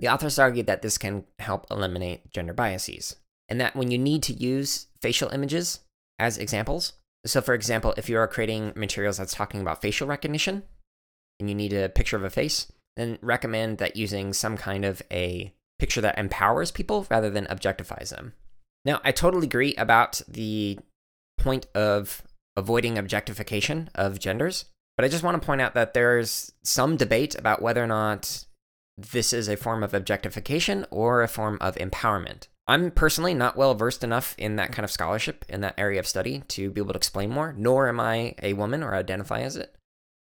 The 0.00 0.08
authors 0.08 0.38
argue 0.38 0.62
that 0.64 0.82
this 0.82 0.98
can 0.98 1.24
help 1.38 1.66
eliminate 1.70 2.30
gender 2.30 2.52
biases, 2.52 3.16
and 3.48 3.60
that 3.60 3.76
when 3.76 3.90
you 3.90 3.98
need 3.98 4.22
to 4.24 4.32
use 4.32 4.86
facial 5.00 5.28
images 5.30 5.80
as 6.18 6.38
examples, 6.38 6.94
so, 7.24 7.40
for 7.40 7.54
example, 7.54 7.94
if 7.96 8.08
you 8.08 8.18
are 8.18 8.26
creating 8.26 8.72
materials 8.74 9.18
that's 9.18 9.34
talking 9.34 9.60
about 9.60 9.80
facial 9.80 10.08
recognition 10.08 10.64
and 11.38 11.48
you 11.48 11.54
need 11.54 11.72
a 11.72 11.88
picture 11.88 12.16
of 12.16 12.24
a 12.24 12.30
face, 12.30 12.70
then 12.96 13.18
recommend 13.22 13.78
that 13.78 13.96
using 13.96 14.32
some 14.32 14.56
kind 14.56 14.84
of 14.84 15.02
a 15.10 15.54
picture 15.78 16.00
that 16.00 16.18
empowers 16.18 16.70
people 16.70 17.06
rather 17.10 17.30
than 17.30 17.46
objectifies 17.46 18.08
them. 18.08 18.32
Now, 18.84 19.00
I 19.04 19.12
totally 19.12 19.46
agree 19.46 19.74
about 19.76 20.20
the 20.28 20.78
point 21.38 21.66
of 21.74 22.22
avoiding 22.56 22.98
objectification 22.98 23.90
of 23.94 24.18
genders, 24.18 24.66
but 24.96 25.04
I 25.04 25.08
just 25.08 25.22
want 25.22 25.40
to 25.40 25.46
point 25.46 25.60
out 25.60 25.74
that 25.74 25.94
there's 25.94 26.52
some 26.64 26.96
debate 26.96 27.34
about 27.34 27.62
whether 27.62 27.82
or 27.82 27.86
not 27.86 28.44
this 28.98 29.32
is 29.32 29.48
a 29.48 29.56
form 29.56 29.82
of 29.82 29.94
objectification 29.94 30.84
or 30.90 31.22
a 31.22 31.28
form 31.28 31.58
of 31.60 31.76
empowerment. 31.76 32.48
I'm 32.68 32.90
personally 32.90 33.34
not 33.34 33.56
well 33.56 33.74
versed 33.74 34.04
enough 34.04 34.34
in 34.38 34.56
that 34.56 34.72
kind 34.72 34.84
of 34.84 34.90
scholarship 34.90 35.44
in 35.48 35.62
that 35.62 35.74
area 35.78 35.98
of 35.98 36.06
study 36.06 36.44
to 36.48 36.70
be 36.70 36.80
able 36.80 36.92
to 36.92 36.98
explain 36.98 37.30
more, 37.30 37.54
nor 37.56 37.88
am 37.88 37.98
I 37.98 38.34
a 38.42 38.52
woman 38.52 38.82
or 38.82 38.94
identify 38.94 39.40
as 39.40 39.56
it. 39.56 39.74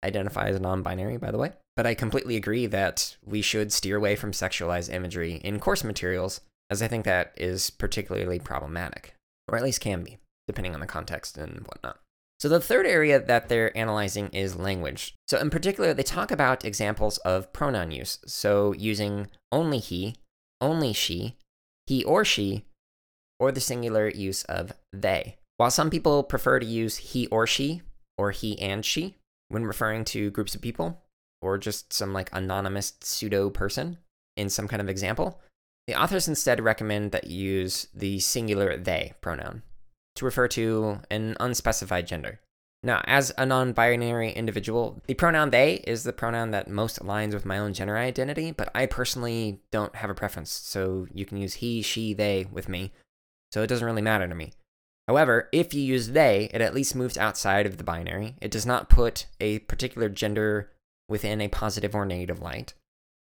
identify 0.03 0.47
as 0.47 0.59
non 0.59 0.81
binary, 0.81 1.17
by 1.17 1.31
the 1.31 1.37
way. 1.37 1.51
But 1.75 1.85
I 1.85 1.93
completely 1.93 2.35
agree 2.35 2.65
that 2.67 3.17
we 3.23 3.41
should 3.41 3.71
steer 3.71 3.97
away 3.97 4.15
from 4.15 4.31
sexualized 4.31 4.91
imagery 4.91 5.35
in 5.35 5.59
course 5.59 5.83
materials, 5.83 6.41
as 6.71 6.81
I 6.81 6.87
think 6.87 7.03
that 7.05 7.33
is 7.37 7.69
particularly 7.69 8.39
problematic, 8.39 9.13
or 9.47 9.57
at 9.57 9.63
least 9.63 9.81
can 9.81 10.03
be, 10.03 10.17
depending 10.47 10.73
on 10.73 10.79
the 10.79 10.87
context 10.87 11.37
and 11.37 11.67
whatnot. 11.67 11.99
So, 12.39 12.49
the 12.49 12.61
third 12.61 12.87
area 12.87 13.19
that 13.19 13.49
they're 13.49 13.77
analyzing 13.77 14.29
is 14.29 14.55
language. 14.55 15.13
So, 15.27 15.37
in 15.37 15.51
particular, 15.51 15.93
they 15.93 16.01
talk 16.01 16.31
about 16.31 16.65
examples 16.65 17.19
of 17.19 17.53
pronoun 17.53 17.91
use. 17.91 18.17
So, 18.25 18.71
using 18.71 19.27
only 19.51 19.77
he, 19.77 20.15
only 20.59 20.93
she, 20.93 21.35
he 21.85 22.03
or 22.03 22.25
she, 22.25 22.65
or 23.39 23.51
the 23.51 23.59
singular 23.59 24.09
use 24.09 24.43
of 24.45 24.71
they. 24.91 25.35
While 25.57 25.69
some 25.69 25.91
people 25.91 26.23
prefer 26.23 26.59
to 26.59 26.65
use 26.65 26.97
he 26.97 27.27
or 27.27 27.45
she, 27.45 27.83
or 28.17 28.31
he 28.31 28.59
and 28.59 28.83
she, 28.83 29.17
when 29.49 29.65
referring 29.65 30.05
to 30.05 30.31
groups 30.31 30.55
of 30.55 30.61
people, 30.61 31.03
or 31.41 31.57
just 31.57 31.93
some 31.93 32.13
like 32.13 32.29
anonymous 32.33 32.93
pseudo 33.01 33.49
person 33.49 33.97
in 34.35 34.49
some 34.49 34.67
kind 34.67 34.81
of 34.81 34.89
example, 34.89 35.41
the 35.87 35.99
authors 35.99 36.27
instead 36.27 36.61
recommend 36.61 37.11
that 37.11 37.27
you 37.27 37.51
use 37.51 37.87
the 37.93 38.19
singular 38.19 38.77
they 38.77 39.13
pronoun 39.21 39.63
to 40.15 40.25
refer 40.25 40.47
to 40.49 40.99
an 41.09 41.35
unspecified 41.39 42.07
gender. 42.07 42.39
Now, 42.83 43.01
as 43.05 43.31
a 43.37 43.45
non 43.45 43.73
binary 43.73 44.31
individual, 44.31 45.01
the 45.05 45.13
pronoun 45.13 45.51
they 45.51 45.75
is 45.85 46.03
the 46.03 46.13
pronoun 46.13 46.51
that 46.51 46.67
most 46.67 46.99
aligns 46.99 47.33
with 47.33 47.45
my 47.45 47.59
own 47.59 47.73
gender 47.73 47.95
identity, 47.95 48.51
but 48.51 48.71
I 48.73 48.87
personally 48.87 49.61
don't 49.71 49.95
have 49.95 50.09
a 50.09 50.15
preference, 50.15 50.49
so 50.49 51.05
you 51.13 51.25
can 51.25 51.37
use 51.37 51.55
he, 51.55 51.83
she, 51.83 52.13
they 52.13 52.47
with 52.51 52.67
me, 52.67 52.91
so 53.51 53.61
it 53.61 53.67
doesn't 53.67 53.85
really 53.85 54.01
matter 54.01 54.27
to 54.27 54.33
me. 54.33 54.53
However, 55.07 55.49
if 55.51 55.73
you 55.73 55.81
use 55.81 56.09
they, 56.09 56.49
it 56.53 56.61
at 56.61 56.73
least 56.73 56.95
moves 56.95 57.17
outside 57.17 57.65
of 57.65 57.77
the 57.77 57.83
binary. 57.83 58.35
It 58.41 58.49
does 58.49 58.65
not 58.65 58.89
put 58.89 59.27
a 59.39 59.59
particular 59.59 60.09
gender 60.09 60.71
within 61.09 61.41
a 61.41 61.49
positive 61.49 61.93
or 61.93 62.05
negative 62.05 62.41
light. 62.41 62.73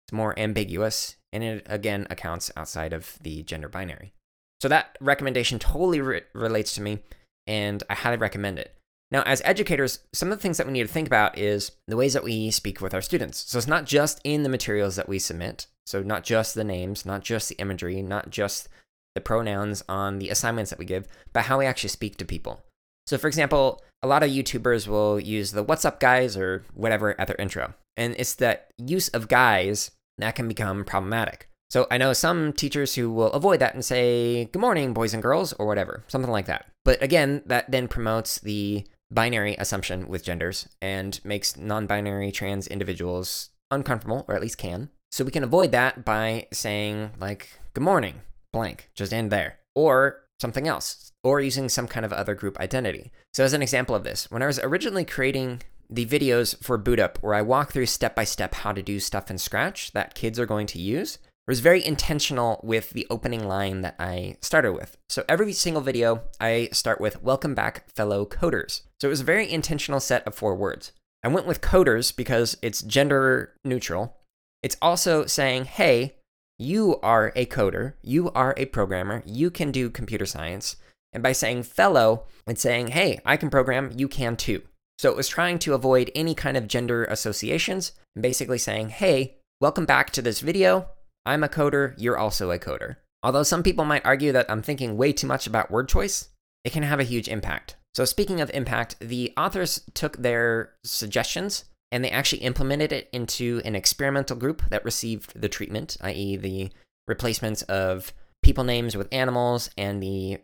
It's 0.06 0.14
more 0.14 0.38
ambiguous, 0.38 1.16
and 1.34 1.44
it 1.44 1.66
again 1.68 2.08
accounts 2.10 2.52
outside 2.56 2.94
of 2.94 3.18
the 3.22 3.44
gender 3.44 3.70
binary. 3.70 4.14
So 4.62 4.68
that 4.68 4.98
recommendation 5.02 5.60
totally 5.60 6.02
re- 6.02 6.22
relates 6.34 6.74
to 6.76 6.82
me, 6.82 7.00
and 7.48 7.84
I 7.90 7.96
highly 7.96 8.18
recommend 8.18 8.60
it. 8.60 8.76
Now, 9.12 9.24
as 9.24 9.42
educators, 9.44 10.00
some 10.14 10.32
of 10.32 10.38
the 10.38 10.42
things 10.42 10.58
that 10.58 10.66
we 10.68 10.74
need 10.74 10.88
to 10.88 10.94
think 10.94 11.08
about 11.08 11.38
is 11.38 11.72
the 11.88 11.98
ways 11.98 12.14
that 12.14 12.24
we 12.24 12.50
speak 12.50 12.80
with 12.80 12.94
our 12.94 13.02
students. 13.02 13.44
So 13.52 13.58
it's 13.58 13.68
not 13.68 13.86
just 13.86 14.22
in 14.24 14.44
the 14.44 14.50
materials 14.50 14.96
that 14.96 15.10
we 15.10 15.20
submit, 15.20 15.68
so 15.86 16.02
not 16.02 16.24
just 16.24 16.56
the 16.56 16.64
names, 16.64 17.06
not 17.06 17.22
just 17.22 17.50
the 17.50 17.58
imagery, 17.58 18.02
not 18.02 18.30
just 18.30 18.70
the 19.16 19.22
pronouns 19.22 19.84
on 19.90 20.20
the 20.20 20.30
assignments 20.30 20.70
that 20.70 20.80
we 20.80 20.86
give, 20.86 21.08
but 21.34 21.46
how 21.46 21.60
we 21.60 21.66
actually 21.66 21.90
speak 21.90 22.16
to 22.18 22.26
people. 22.26 22.62
So, 23.06 23.18
for 23.18 23.28
example, 23.28 23.82
a 24.02 24.08
lot 24.08 24.24
of 24.24 24.30
YouTubers 24.30 24.88
will 24.88 25.20
use 25.20 25.52
the 25.52 25.64
what's 25.64 25.84
up, 25.84 26.00
guys, 26.00 26.38
or 26.38 26.64
whatever 26.74 27.20
at 27.20 27.28
their 27.28 27.36
intro. 27.38 27.74
And 27.98 28.16
it's 28.18 28.36
that 28.36 28.72
use 28.78 29.10
of 29.10 29.28
guys 29.28 29.92
that 30.18 30.36
can 30.36 30.48
become 30.48 30.84
problematic. 30.86 31.48
So 31.70 31.88
I 31.90 31.98
know 31.98 32.12
some 32.12 32.52
teachers 32.52 32.96
who 32.96 33.10
will 33.10 33.32
avoid 33.32 33.62
that 33.62 33.74
and 33.74 33.84
say, 33.86 34.46
Good 34.52 34.60
morning, 34.60 34.94
boys 34.94 35.14
and 35.14 35.24
girls, 35.24 35.54
or 35.54 35.66
whatever, 35.66 36.04
something 36.08 36.32
like 36.32 36.48
that. 36.48 36.66
But 36.84 37.02
again, 37.02 37.44
that 37.46 37.72
then 37.72 37.88
promotes 37.88 38.40
the 38.40 38.86
binary 39.10 39.56
assumption 39.58 40.08
with 40.08 40.24
genders 40.24 40.68
and 40.82 41.20
makes 41.24 41.56
non 41.56 41.88
binary 41.88 42.32
trans 42.32 42.68
individuals 42.68 43.52
uncomfortable, 43.72 44.26
or 44.28 44.36
at 44.36 44.42
least 44.42 44.58
can. 44.58 44.90
So 45.12 45.24
we 45.24 45.32
can 45.32 45.46
avoid 45.46 45.72
that 45.72 46.04
by 46.04 46.48
saying, 46.52 47.12
like, 47.20 47.48
Good 47.74 47.84
morning, 47.84 48.22
blank, 48.52 48.90
just 48.94 49.14
end 49.14 49.32
there. 49.32 49.60
Or 49.74 50.24
something 50.42 50.68
else, 50.68 51.14
or 51.24 51.40
using 51.40 51.70
some 51.70 51.88
kind 51.88 52.06
of 52.06 52.12
other 52.12 52.36
group 52.36 52.60
identity. 52.60 53.12
So, 53.34 53.46
as 53.46 53.54
an 53.54 53.62
example 53.62 53.96
of 53.96 54.04
this, 54.04 54.30
when 54.30 54.42
I 54.42 54.48
was 54.48 54.60
originally 54.60 55.06
creating 55.06 55.62
the 55.92 56.06
videos 56.06 56.56
for 56.64 56.78
Boot 56.78 57.00
Up, 57.00 57.18
where 57.22 57.34
I 57.34 57.42
walk 57.42 57.74
through 57.74 57.88
step 57.88 58.16
by 58.16 58.24
step 58.24 58.56
how 58.56 58.72
to 58.72 58.82
do 58.82 59.00
stuff 59.00 59.30
in 59.30 59.38
Scratch 59.38 59.92
that 59.92 60.16
kids 60.16 60.40
are 60.40 60.46
going 60.46 60.68
to 60.68 60.80
use, 60.80 61.20
was 61.48 61.60
very 61.60 61.86
intentional 61.86 62.62
with 62.64 62.92
the 62.92 63.06
opening 63.10 63.46
line 63.46 63.82
that 63.82 63.96
I 64.00 64.38
started 64.42 64.72
with. 64.72 64.98
So 65.10 65.26
every 65.28 65.52
single 65.52 65.82
video, 65.82 66.24
I 66.40 66.70
start 66.72 67.02
with 67.02 67.22
Welcome 67.22 67.54
back, 67.54 67.90
fellow 67.90 68.26
coders. 68.26 68.84
So 69.02 69.08
it 69.08 69.10
was 69.10 69.20
a 69.20 69.26
very 69.26 69.52
intentional 69.52 70.00
set 70.00 70.26
of 70.26 70.34
four 70.34 70.56
words. 70.56 70.94
I 71.24 71.28
went 71.28 71.46
with 71.46 71.60
coders 71.60 72.16
because 72.16 72.58
it's 72.62 72.82
gender 72.82 73.54
neutral. 73.66 74.18
It's 74.64 74.78
also 74.82 75.26
saying, 75.26 75.66
hey, 75.66 76.16
you 76.58 77.00
are 77.04 77.34
a 77.36 77.48
coder, 77.48 77.96
you 78.02 78.32
are 78.32 78.54
a 78.56 78.66
programmer, 78.66 79.24
you 79.26 79.52
can 79.52 79.72
do 79.72 79.90
computer 79.90 80.26
science. 80.26 80.78
And 81.12 81.22
by 81.22 81.34
saying 81.34 81.64
fellow, 81.64 82.26
it's 82.48 82.62
saying, 82.62 82.88
hey, 82.88 83.20
I 83.26 83.36
can 83.36 83.50
program, 83.50 83.92
you 83.98 84.08
can 84.08 84.38
too. 84.38 84.62
So 85.02 85.10
it 85.10 85.18
was 85.18 85.28
trying 85.28 85.58
to 85.60 85.74
avoid 85.74 86.12
any 86.14 86.36
kind 86.36 86.56
of 86.56 86.68
gender 86.68 87.06
associations 87.06 87.94
basically 88.14 88.60
saying, 88.60 88.90
hey, 88.90 89.38
welcome 89.60 89.88
back 89.88 90.12
to 90.12 90.22
this 90.22 90.42
video. 90.42 90.90
I'm 91.26 91.44
a 91.44 91.50
coder, 91.50 91.96
you're 91.98 92.20
also 92.20 92.52
a 92.52 92.60
coder. 92.60 92.98
Although 93.24 93.42
some 93.42 93.64
people 93.64 93.84
might 93.84 94.06
argue 94.06 94.32
that 94.32 94.46
I'm 94.48 94.62
thinking 94.62 94.98
way 94.98 95.12
too 95.12 95.26
much 95.26 95.48
about 95.48 95.72
word 95.72 95.90
choice, 95.90 96.30
it 96.64 96.72
can 96.72 96.84
have 96.84 97.00
a 97.00 97.04
huge 97.04 97.28
impact. 97.28 97.78
So, 97.96 98.06
speaking 98.06 98.42
of 98.42 98.52
impact, 98.54 98.98
the 99.00 99.34
authors 99.36 99.82
took 99.96 100.18
their 100.18 100.74
suggestions 100.84 101.66
and 101.92 102.06
they 102.06 102.12
actually 102.12 102.44
implemented 102.44 102.92
it 102.92 103.10
into 103.12 103.60
an 103.66 103.76
experimental 103.76 104.38
group 104.38 104.62
that 104.70 104.86
received 104.86 105.34
the 105.34 105.50
treatment, 105.50 105.98
i.e., 106.02 106.36
the 106.36 106.70
replacements 107.08 107.64
of 107.64 108.14
people 108.44 108.64
names 108.64 108.96
with 108.96 109.12
animals 109.12 109.72
and 109.80 110.02
the 110.04 110.38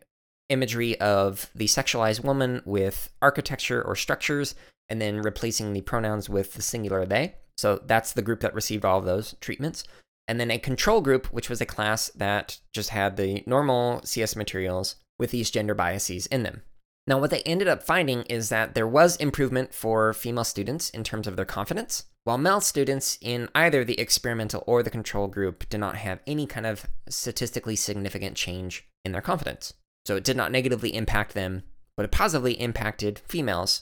imagery 0.50 1.00
of 1.00 1.50
the 1.56 1.66
sexualized 1.66 2.24
woman 2.24 2.62
with 2.66 3.10
architecture 3.22 3.82
or 3.82 3.96
structures, 3.96 4.56
and 4.90 5.02
then 5.02 5.22
replacing 5.22 5.74
the 5.74 5.82
pronouns 5.82 6.30
with 6.30 6.54
the 6.54 6.62
singular 6.62 7.06
they. 7.06 7.36
So, 7.58 7.82
that's 7.86 8.14
the 8.14 8.22
group 8.22 8.42
that 8.42 8.54
received 8.54 8.86
all 8.86 9.00
of 9.00 9.06
those 9.06 9.36
treatments 9.42 9.84
and 10.28 10.40
then 10.40 10.52
a 10.52 10.60
control 10.60 11.02
group, 11.02 11.28
which 11.28 11.50
was 11.50 11.62
a 11.62 11.66
class 11.66 12.10
that 12.16 12.60
just 12.74 12.90
had 12.90 13.16
the 13.16 13.44
normal 13.46 14.02
CS 14.04 14.36
materials 14.36 14.96
with 15.18 15.32
these 15.32 15.50
gender 15.50 15.74
biases 15.74 16.28
in 16.28 16.44
them. 16.44 16.64
Now, 17.08 17.20
what 17.20 17.30
they 17.30 17.42
ended 17.44 17.70
up 17.70 17.84
finding 17.84 18.24
is 18.24 18.50
that 18.50 18.76
there 18.76 18.88
was 18.88 19.16
improvement 19.16 19.74
for 19.74 20.14
female 20.14 20.44
students 20.44 20.90
in 20.90 21.06
terms 21.06 21.26
of 21.26 21.38
their 21.38 21.46
confidence, 21.46 22.04
while 22.26 22.38
male 22.38 22.60
students 22.60 23.18
in 23.22 23.48
either 23.56 23.86
the 23.86 24.00
experimental 24.00 24.66
or 24.68 24.84
the 24.84 24.90
control 24.90 25.30
group 25.30 25.70
did 25.70 25.80
not 25.80 25.96
have 25.96 26.20
any 26.28 26.46
kind 26.46 26.66
of 26.66 26.86
statistically 27.08 27.78
significant 27.78 28.36
change 28.36 28.86
in 29.06 29.14
their 29.14 29.22
confidence. 29.22 29.74
So 30.08 30.16
it 30.16 30.24
did 30.24 30.38
not 30.38 30.54
negatively 30.54 30.96
impact 30.96 31.34
them, 31.34 31.64
but 31.98 32.06
it 32.06 32.14
positively 32.14 32.54
impacted 32.54 33.20
females 33.28 33.82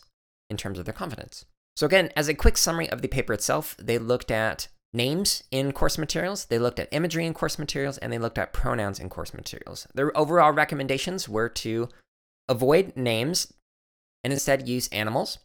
in 0.49 0.57
terms 0.57 0.79
of 0.79 0.85
their 0.85 0.93
confidence. 0.93 1.45
So, 1.77 1.85
again, 1.85 2.09
as 2.15 2.27
a 2.27 2.33
quick 2.33 2.57
summary 2.57 2.89
of 2.89 3.03
the 3.03 3.07
paper 3.07 3.31
itself, 3.31 3.77
they 3.77 3.99
looked 3.99 4.31
at 4.31 4.67
names 4.91 5.43
in 5.51 5.71
course 5.71 5.99
materials, 5.99 6.45
they 6.45 6.57
looked 6.57 6.79
at 6.79 6.87
imagery 6.91 7.27
in 7.27 7.35
course 7.35 7.59
materials, 7.59 7.99
and 7.99 8.11
they 8.11 8.17
looked 8.17 8.39
at 8.39 8.53
pronouns 8.53 8.99
in 8.99 9.07
course 9.07 9.35
materials. 9.35 9.85
Their 9.93 10.17
overall 10.17 10.51
recommendations 10.51 11.29
were 11.29 11.49
to 11.49 11.89
avoid 12.49 12.97
names 12.97 13.53
and 14.23 14.33
instead 14.33 14.67
use 14.67 14.87
animals, 14.87 15.37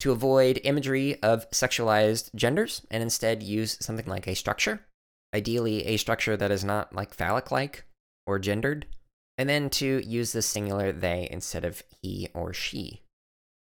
to 0.00 0.12
avoid 0.12 0.60
imagery 0.64 1.22
of 1.22 1.48
sexualized 1.50 2.34
genders 2.34 2.86
and 2.90 3.02
instead 3.02 3.42
use 3.42 3.78
something 3.80 4.04
like 4.04 4.26
a 4.26 4.36
structure, 4.36 4.82
ideally 5.34 5.86
a 5.86 5.96
structure 5.96 6.36
that 6.36 6.50
is 6.50 6.62
not 6.62 6.94
like 6.94 7.14
phallic 7.14 7.50
like 7.50 7.84
or 8.26 8.38
gendered, 8.38 8.84
and 9.38 9.48
then 9.48 9.70
to 9.70 10.02
use 10.06 10.32
the 10.32 10.42
singular 10.42 10.92
they 10.92 11.28
instead 11.30 11.64
of 11.64 11.82
he 12.02 12.28
or 12.34 12.52
she 12.52 13.02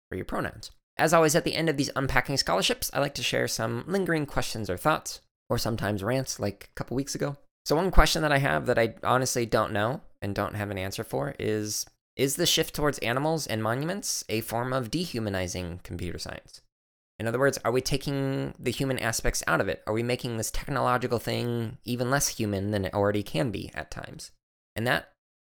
for 0.09 0.17
your 0.17 0.25
pronouns. 0.25 0.71
As 0.99 1.15
always, 1.15 1.35
at 1.35 1.45
the 1.45 1.55
end 1.55 1.69
of 1.69 1.77
these 1.77 1.91
unpacking 1.97 2.37
scholarships, 2.37 2.91
I 2.93 3.01
like 3.01 3.15
to 3.15 3.23
share 3.23 3.49
some 3.49 3.85
lingering 3.87 4.27
questions 4.27 4.69
or 4.69 4.77
thoughts 4.77 5.21
or 5.49 5.59
sometimes 5.59 6.03
rants 6.03 6.39
like 6.39 6.69
a 6.71 6.75
couple 6.75 6.97
weeks 6.97 7.15
ago. 7.15 7.37
So, 7.65 7.77
one 7.77 7.91
question 7.91 8.23
that 8.23 8.33
I 8.33 8.39
have 8.39 8.67
that 8.67 8.79
I 8.79 8.95
honestly 9.03 9.47
don't 9.47 9.73
know 9.73 10.03
and 10.21 10.35
don't 10.35 10.55
have 10.55 10.71
an 10.71 10.79
answer 10.79 11.05
for 11.05 11.35
is 11.39 11.87
Is 12.17 12.37
the 12.37 12.47
shift 12.47 12.75
towards 12.75 12.99
animals 12.99 13.47
and 13.47 13.63
monuments 13.63 14.25
a 14.29 14.43
form 14.43 14.73
of 14.73 14.91
dehumanizing 14.91 15.81
computer 15.83 16.19
science? 16.19 16.61
In 17.19 17.27
other 17.27 17.39
words, 17.39 17.59
are 17.65 17.73
we 17.73 17.81
taking 17.81 18.53
the 18.59 18.73
human 18.73 18.99
aspects 18.99 19.43
out 19.47 19.61
of 19.61 19.69
it? 19.69 19.83
Are 19.87 19.93
we 19.93 20.03
making 20.03 20.37
this 20.37 20.51
technological 20.51 21.19
thing 21.19 21.79
even 21.85 22.11
less 22.11 22.29
human 22.29 22.71
than 22.71 22.85
it 22.85 22.95
already 22.95 23.23
can 23.23 23.51
be 23.51 23.71
at 23.75 23.91
times? 23.91 24.33
And 24.75 24.87
that, 24.87 25.12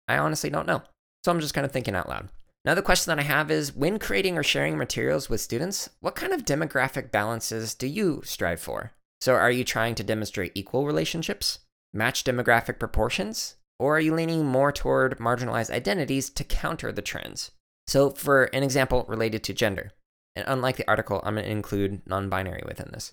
I 0.09 0.19
honestly 0.19 0.51
don't 0.51 0.67
know. 0.67 0.83
So 1.25 1.31
I'm 1.31 1.41
just 1.41 1.55
kind 1.55 1.65
of 1.65 1.73
thinking 1.73 1.95
out 1.95 2.09
loud. 2.09 2.29
Another 2.65 2.83
question 2.83 3.11
that 3.11 3.23
I 3.23 3.27
have 3.27 3.51
is 3.51 3.75
when 3.75 3.99
creating 3.99 4.37
or 4.37 4.43
sharing 4.43 4.77
materials 4.77 5.31
with 5.31 5.41
students, 5.41 5.89
what 6.01 6.15
kind 6.15 6.33
of 6.33 6.45
demographic 6.45 7.11
balances 7.11 7.75
do 7.75 7.87
you 7.87 8.21
strive 8.25 8.61
for? 8.61 8.93
So, 9.21 9.35
are 9.35 9.51
you 9.51 9.65
trying 9.65 9.95
to 9.97 10.05
demonstrate 10.05 10.53
equal 10.55 10.87
relationships, 10.87 11.61
match 11.93 12.25
demographic 12.25 12.79
proportions, 12.79 13.57
or 13.79 13.97
are 13.97 14.01
you 14.01 14.15
leaning 14.15 14.45
more 14.45 14.71
toward 14.71 15.19
marginalized 15.19 15.71
identities 15.71 16.31
to 16.31 16.45
counter 16.45 16.93
the 16.93 17.03
trends? 17.03 17.53
So, 17.87 18.11
for 18.11 18.45
an 18.47 18.63
example 18.63 19.07
related 19.09 19.43
to 19.45 19.55
gender, 19.55 19.93
and 20.37 20.45
unlike 20.47 20.77
the 20.77 20.89
article, 20.89 21.21
I'm 21.25 21.35
going 21.35 21.47
to 21.47 21.51
include 21.51 22.03
non 22.07 22.29
binary 22.29 22.63
within 22.67 22.91
this. 22.93 23.13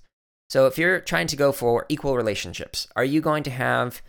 So, 0.50 0.68
if 0.68 0.78
you're 0.78 1.00
trying 1.00 1.28
to 1.28 1.36
go 1.36 1.52
for 1.52 1.86
equal 1.90 2.18
relationships, 2.18 2.88
are 2.96 3.06
you 3.06 3.22
going 3.22 3.44
to 3.44 3.52
have 3.52 4.02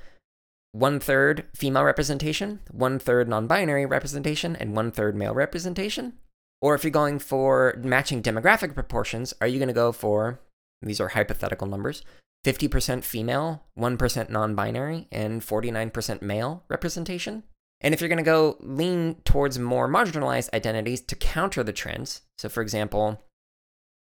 one 0.78 1.00
third 1.00 1.46
female 1.54 1.84
representation, 1.84 2.60
one 2.70 2.98
third 2.98 3.28
non 3.28 3.46
binary 3.46 3.86
representation, 3.86 4.54
and 4.56 4.76
one 4.76 4.90
third 4.90 5.16
male 5.16 5.34
representation? 5.34 6.14
Or 6.60 6.74
if 6.74 6.84
you're 6.84 6.90
going 6.90 7.18
for 7.18 7.74
matching 7.82 8.22
demographic 8.22 8.74
proportions, 8.74 9.32
are 9.40 9.46
you 9.46 9.58
going 9.58 9.68
to 9.68 9.74
go 9.74 9.92
for 9.92 10.40
these 10.82 11.00
are 11.00 11.08
hypothetical 11.08 11.66
numbers 11.66 12.02
50% 12.44 13.02
female, 13.02 13.64
1% 13.78 14.30
non 14.30 14.54
binary, 14.54 15.08
and 15.10 15.40
49% 15.40 16.22
male 16.22 16.64
representation? 16.68 17.42
And 17.80 17.92
if 17.92 18.00
you're 18.00 18.08
going 18.08 18.18
to 18.18 18.22
go 18.22 18.56
lean 18.60 19.16
towards 19.24 19.58
more 19.58 19.88
marginalized 19.88 20.52
identities 20.54 21.00
to 21.02 21.16
counter 21.16 21.62
the 21.62 21.72
trends, 21.72 22.22
so 22.38 22.48
for 22.48 22.62
example, 22.62 23.22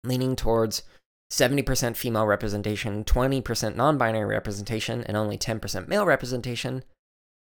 leaning 0.04 0.36
towards 0.36 0.82
70% 1.32 1.96
female 1.96 2.26
representation, 2.26 3.04
20% 3.04 3.74
non 3.74 3.96
binary 3.96 4.26
representation, 4.26 5.02
and 5.04 5.16
only 5.16 5.38
10% 5.38 5.88
male 5.88 6.04
representation 6.04 6.84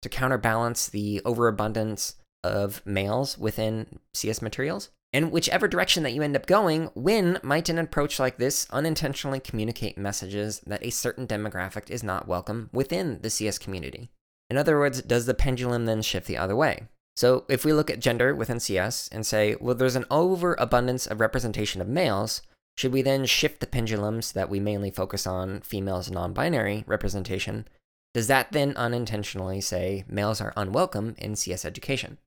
to 0.00 0.09
counterbalance 0.09 0.88
the 0.88 1.21
overabundance 1.26 2.17
of 2.43 2.85
males 2.87 3.37
within 3.37 4.00
CS 4.14 4.41
materials. 4.41 4.88
And 5.12 5.31
whichever 5.31 5.69
direction 5.69 6.03
that 6.03 6.14
you 6.14 6.23
end 6.23 6.35
up 6.35 6.47
going, 6.47 6.91
when 6.95 7.38
might 7.43 7.69
an 7.69 7.79
approach 7.79 8.19
like 8.19 8.38
this 8.38 8.67
unintentionally 8.71 9.38
communicate 9.38 9.99
messages 9.99 10.61
that 10.67 10.85
a 10.85 10.91
certain 10.91 11.26
demographic 11.26 11.91
is 11.91 12.03
not 12.03 12.26
welcome 12.26 12.71
within 12.73 13.21
the 13.21 13.31
CS 13.31 13.59
community? 13.59 14.11
In 14.49 14.57
other 14.57 14.79
words, 14.79 15.03
does 15.03 15.26
the 15.26 15.35
pendulum 15.35 15.85
then 15.85 16.00
shift 16.00 16.26
the 16.26 16.38
other 16.38 16.57
way? 16.57 16.88
So, 17.17 17.45
if 17.49 17.64
we 17.64 17.73
look 17.73 17.91
at 17.91 18.00
gender 18.00 18.35
within 18.35 18.59
CS 18.59 19.09
and 19.12 19.26
say, 19.26 19.57
well, 19.61 19.75
there's 19.75 19.95
an 19.95 20.07
overabundance 20.11 21.07
of 21.07 21.21
representation 21.21 21.81
of 21.81 21.87
males, 21.87 22.43
should 22.76 22.93
we 22.93 23.02
then 23.02 23.25
shift 23.25 23.61
the 23.61 23.66
pendulums 23.66 24.33
that 24.33 24.50
we 24.50 24.59
mainly 24.61 24.90
focus 24.90 25.26
on 25.26 25.61
females 25.61 26.11
non 26.11 26.33
binary 26.33 26.85
representation? 26.87 27.69
Does 28.12 28.26
that 28.28 28.52
then 28.52 28.76
unintentionally 28.76 29.61
say 29.61 30.04
males 30.09 30.40
are 30.40 30.52
unwelcome 30.57 31.14
in 31.19 31.37
CS 31.37 31.64
education? 31.64 32.19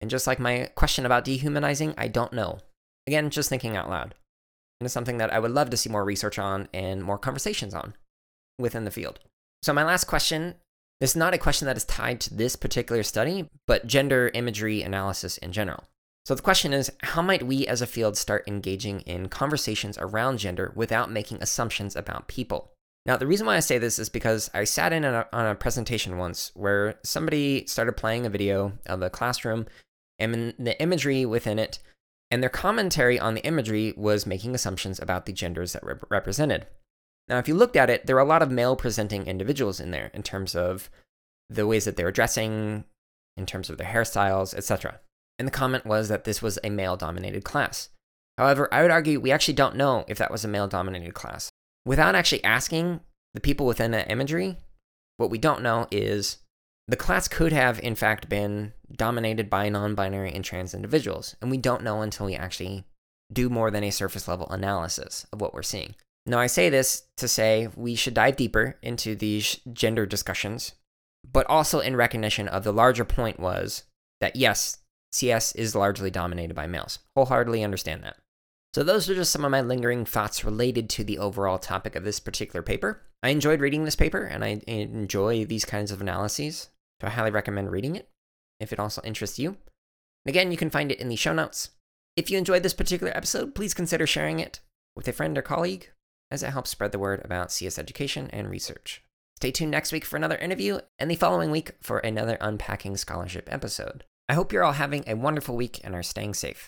And 0.00 0.10
just 0.10 0.26
like 0.26 0.38
my 0.38 0.70
question 0.74 1.04
about 1.04 1.24
dehumanizing, 1.24 1.94
I 1.98 2.08
don't 2.08 2.32
know. 2.32 2.58
Again, 3.06 3.30
just 3.30 3.48
thinking 3.48 3.76
out 3.76 3.90
loud. 3.90 4.14
And 4.80 4.86
it's 4.86 4.94
something 4.94 5.18
that 5.18 5.32
I 5.32 5.38
would 5.38 5.50
love 5.50 5.68
to 5.70 5.76
see 5.76 5.90
more 5.90 6.04
research 6.04 6.38
on 6.38 6.68
and 6.72 7.02
more 7.02 7.18
conversations 7.18 7.74
on 7.74 7.94
within 8.58 8.84
the 8.84 8.90
field. 8.90 9.20
So, 9.62 9.74
my 9.74 9.84
last 9.84 10.04
question 10.04 10.54
this 11.00 11.10
is 11.10 11.16
not 11.16 11.32
a 11.32 11.38
question 11.38 11.64
that 11.66 11.78
is 11.78 11.84
tied 11.86 12.20
to 12.20 12.34
this 12.34 12.56
particular 12.56 13.02
study, 13.02 13.48
but 13.66 13.86
gender 13.86 14.30
imagery 14.34 14.82
analysis 14.82 15.38
in 15.38 15.50
general. 15.50 15.84
So 16.26 16.34
the 16.34 16.42
question 16.42 16.72
is 16.72 16.92
how 17.00 17.22
might 17.22 17.46
we 17.46 17.66
as 17.66 17.82
a 17.82 17.86
field 17.86 18.16
start 18.16 18.44
engaging 18.46 19.00
in 19.00 19.28
conversations 19.28 19.98
around 19.98 20.38
gender 20.38 20.72
without 20.74 21.10
making 21.10 21.42
assumptions 21.42 21.96
about 21.96 22.28
people? 22.28 22.72
Now, 23.06 23.16
the 23.16 23.26
reason 23.26 23.46
why 23.46 23.56
I 23.56 23.60
say 23.60 23.78
this 23.78 23.98
is 23.98 24.10
because 24.10 24.50
I 24.52 24.64
sat 24.64 24.92
in 24.92 25.04
on 25.04 25.14
a, 25.14 25.26
on 25.32 25.46
a 25.46 25.54
presentation 25.54 26.18
once 26.18 26.52
where 26.54 26.96
somebody 27.02 27.66
started 27.66 27.96
playing 27.96 28.26
a 28.26 28.30
video 28.30 28.74
of 28.86 29.00
a 29.00 29.08
classroom 29.08 29.66
and 30.18 30.52
the 30.58 30.80
imagery 30.82 31.24
within 31.24 31.58
it, 31.58 31.78
and 32.30 32.42
their 32.42 32.50
commentary 32.50 33.18
on 33.18 33.34
the 33.34 33.44
imagery 33.44 33.94
was 33.96 34.26
making 34.26 34.54
assumptions 34.54 35.00
about 35.00 35.24
the 35.24 35.32
genders 35.32 35.72
that 35.72 35.82
were 35.82 35.98
represented. 36.10 36.66
Now, 37.26 37.38
if 37.38 37.48
you 37.48 37.54
looked 37.54 37.76
at 37.76 37.88
it, 37.88 38.06
there 38.06 38.16
were 38.16 38.22
a 38.22 38.26
lot 38.26 38.42
of 38.42 38.50
male 38.50 38.76
presenting 38.76 39.26
individuals 39.26 39.80
in 39.80 39.92
there 39.92 40.10
in 40.12 40.22
terms 40.22 40.54
of 40.54 40.90
the 41.48 41.66
ways 41.66 41.86
that 41.86 41.96
they 41.96 42.04
were 42.04 42.12
dressing, 42.12 42.84
in 43.36 43.46
terms 43.46 43.70
of 43.70 43.78
their 43.78 43.88
hairstyles, 43.88 44.54
etc 44.54 45.00
and 45.40 45.48
the 45.48 45.52
comment 45.52 45.86
was 45.86 46.08
that 46.08 46.24
this 46.24 46.42
was 46.42 46.58
a 46.62 46.68
male 46.68 46.98
dominated 46.98 47.44
class. 47.44 47.88
However, 48.36 48.68
I 48.70 48.82
would 48.82 48.90
argue 48.90 49.18
we 49.18 49.32
actually 49.32 49.54
don't 49.54 49.74
know 49.74 50.04
if 50.06 50.18
that 50.18 50.30
was 50.30 50.44
a 50.44 50.48
male 50.48 50.68
dominated 50.68 51.14
class. 51.14 51.48
Without 51.86 52.14
actually 52.14 52.44
asking 52.44 53.00
the 53.32 53.40
people 53.40 53.64
within 53.64 53.90
that 53.92 54.10
imagery, 54.10 54.58
what 55.16 55.30
we 55.30 55.38
don't 55.38 55.62
know 55.62 55.86
is 55.90 56.36
the 56.86 56.96
class 56.96 57.26
could 57.26 57.54
have, 57.54 57.80
in 57.80 57.94
fact, 57.94 58.28
been 58.28 58.74
dominated 58.94 59.48
by 59.48 59.70
non 59.70 59.94
binary 59.94 60.30
and 60.30 60.44
trans 60.44 60.74
individuals, 60.74 61.36
and 61.40 61.50
we 61.50 61.56
don't 61.56 61.82
know 61.82 62.02
until 62.02 62.26
we 62.26 62.34
actually 62.34 62.84
do 63.32 63.48
more 63.48 63.70
than 63.70 63.84
a 63.84 63.90
surface 63.90 64.28
level 64.28 64.46
analysis 64.50 65.26
of 65.32 65.40
what 65.40 65.54
we're 65.54 65.62
seeing. 65.62 65.94
Now, 66.26 66.38
I 66.38 66.48
say 66.48 66.68
this 66.68 67.04
to 67.16 67.26
say 67.26 67.70
we 67.76 67.94
should 67.94 68.12
dive 68.12 68.36
deeper 68.36 68.76
into 68.82 69.14
these 69.14 69.58
gender 69.72 70.04
discussions, 70.04 70.72
but 71.24 71.46
also 71.48 71.80
in 71.80 71.96
recognition 71.96 72.46
of 72.46 72.62
the 72.62 72.74
larger 72.74 73.06
point 73.06 73.40
was 73.40 73.84
that 74.20 74.36
yes, 74.36 74.76
CS 75.12 75.52
is 75.54 75.74
largely 75.74 76.10
dominated 76.10 76.54
by 76.54 76.66
males. 76.66 77.00
Wholeheartedly 77.16 77.64
understand 77.64 78.04
that. 78.04 78.16
So, 78.74 78.84
those 78.84 79.10
are 79.10 79.14
just 79.14 79.32
some 79.32 79.44
of 79.44 79.50
my 79.50 79.60
lingering 79.60 80.04
thoughts 80.04 80.44
related 80.44 80.88
to 80.90 81.04
the 81.04 81.18
overall 81.18 81.58
topic 81.58 81.96
of 81.96 82.04
this 82.04 82.20
particular 82.20 82.62
paper. 82.62 83.02
I 83.22 83.30
enjoyed 83.30 83.60
reading 83.60 83.84
this 83.84 83.96
paper 83.96 84.22
and 84.22 84.44
I 84.44 84.62
enjoy 84.66 85.44
these 85.44 85.64
kinds 85.64 85.90
of 85.90 86.00
analyses, 86.00 86.70
so 87.00 87.08
I 87.08 87.10
highly 87.10 87.32
recommend 87.32 87.70
reading 87.70 87.96
it 87.96 88.08
if 88.60 88.72
it 88.72 88.78
also 88.78 89.02
interests 89.04 89.38
you. 89.38 89.56
Again, 90.26 90.52
you 90.52 90.56
can 90.56 90.70
find 90.70 90.92
it 90.92 91.00
in 91.00 91.08
the 91.08 91.16
show 91.16 91.32
notes. 91.32 91.70
If 92.16 92.30
you 92.30 92.38
enjoyed 92.38 92.62
this 92.62 92.74
particular 92.74 93.16
episode, 93.16 93.54
please 93.54 93.74
consider 93.74 94.06
sharing 94.06 94.38
it 94.38 94.60
with 94.94 95.08
a 95.08 95.12
friend 95.12 95.36
or 95.36 95.42
colleague, 95.42 95.90
as 96.30 96.42
it 96.42 96.50
helps 96.50 96.70
spread 96.70 96.92
the 96.92 96.98
word 96.98 97.22
about 97.24 97.50
CS 97.50 97.78
education 97.78 98.28
and 98.32 98.50
research. 98.50 99.02
Stay 99.36 99.50
tuned 99.50 99.70
next 99.70 99.90
week 99.90 100.04
for 100.04 100.16
another 100.16 100.36
interview, 100.36 100.80
and 100.98 101.10
the 101.10 101.16
following 101.16 101.50
week 101.50 101.72
for 101.80 101.98
another 101.98 102.36
Unpacking 102.40 102.96
Scholarship 102.96 103.48
episode. 103.50 104.04
I 104.30 104.34
hope 104.34 104.52
you're 104.52 104.62
all 104.62 104.74
having 104.74 105.02
a 105.08 105.14
wonderful 105.14 105.56
week 105.56 105.80
and 105.82 105.92
are 105.92 106.04
staying 106.04 106.34
safe. 106.34 106.58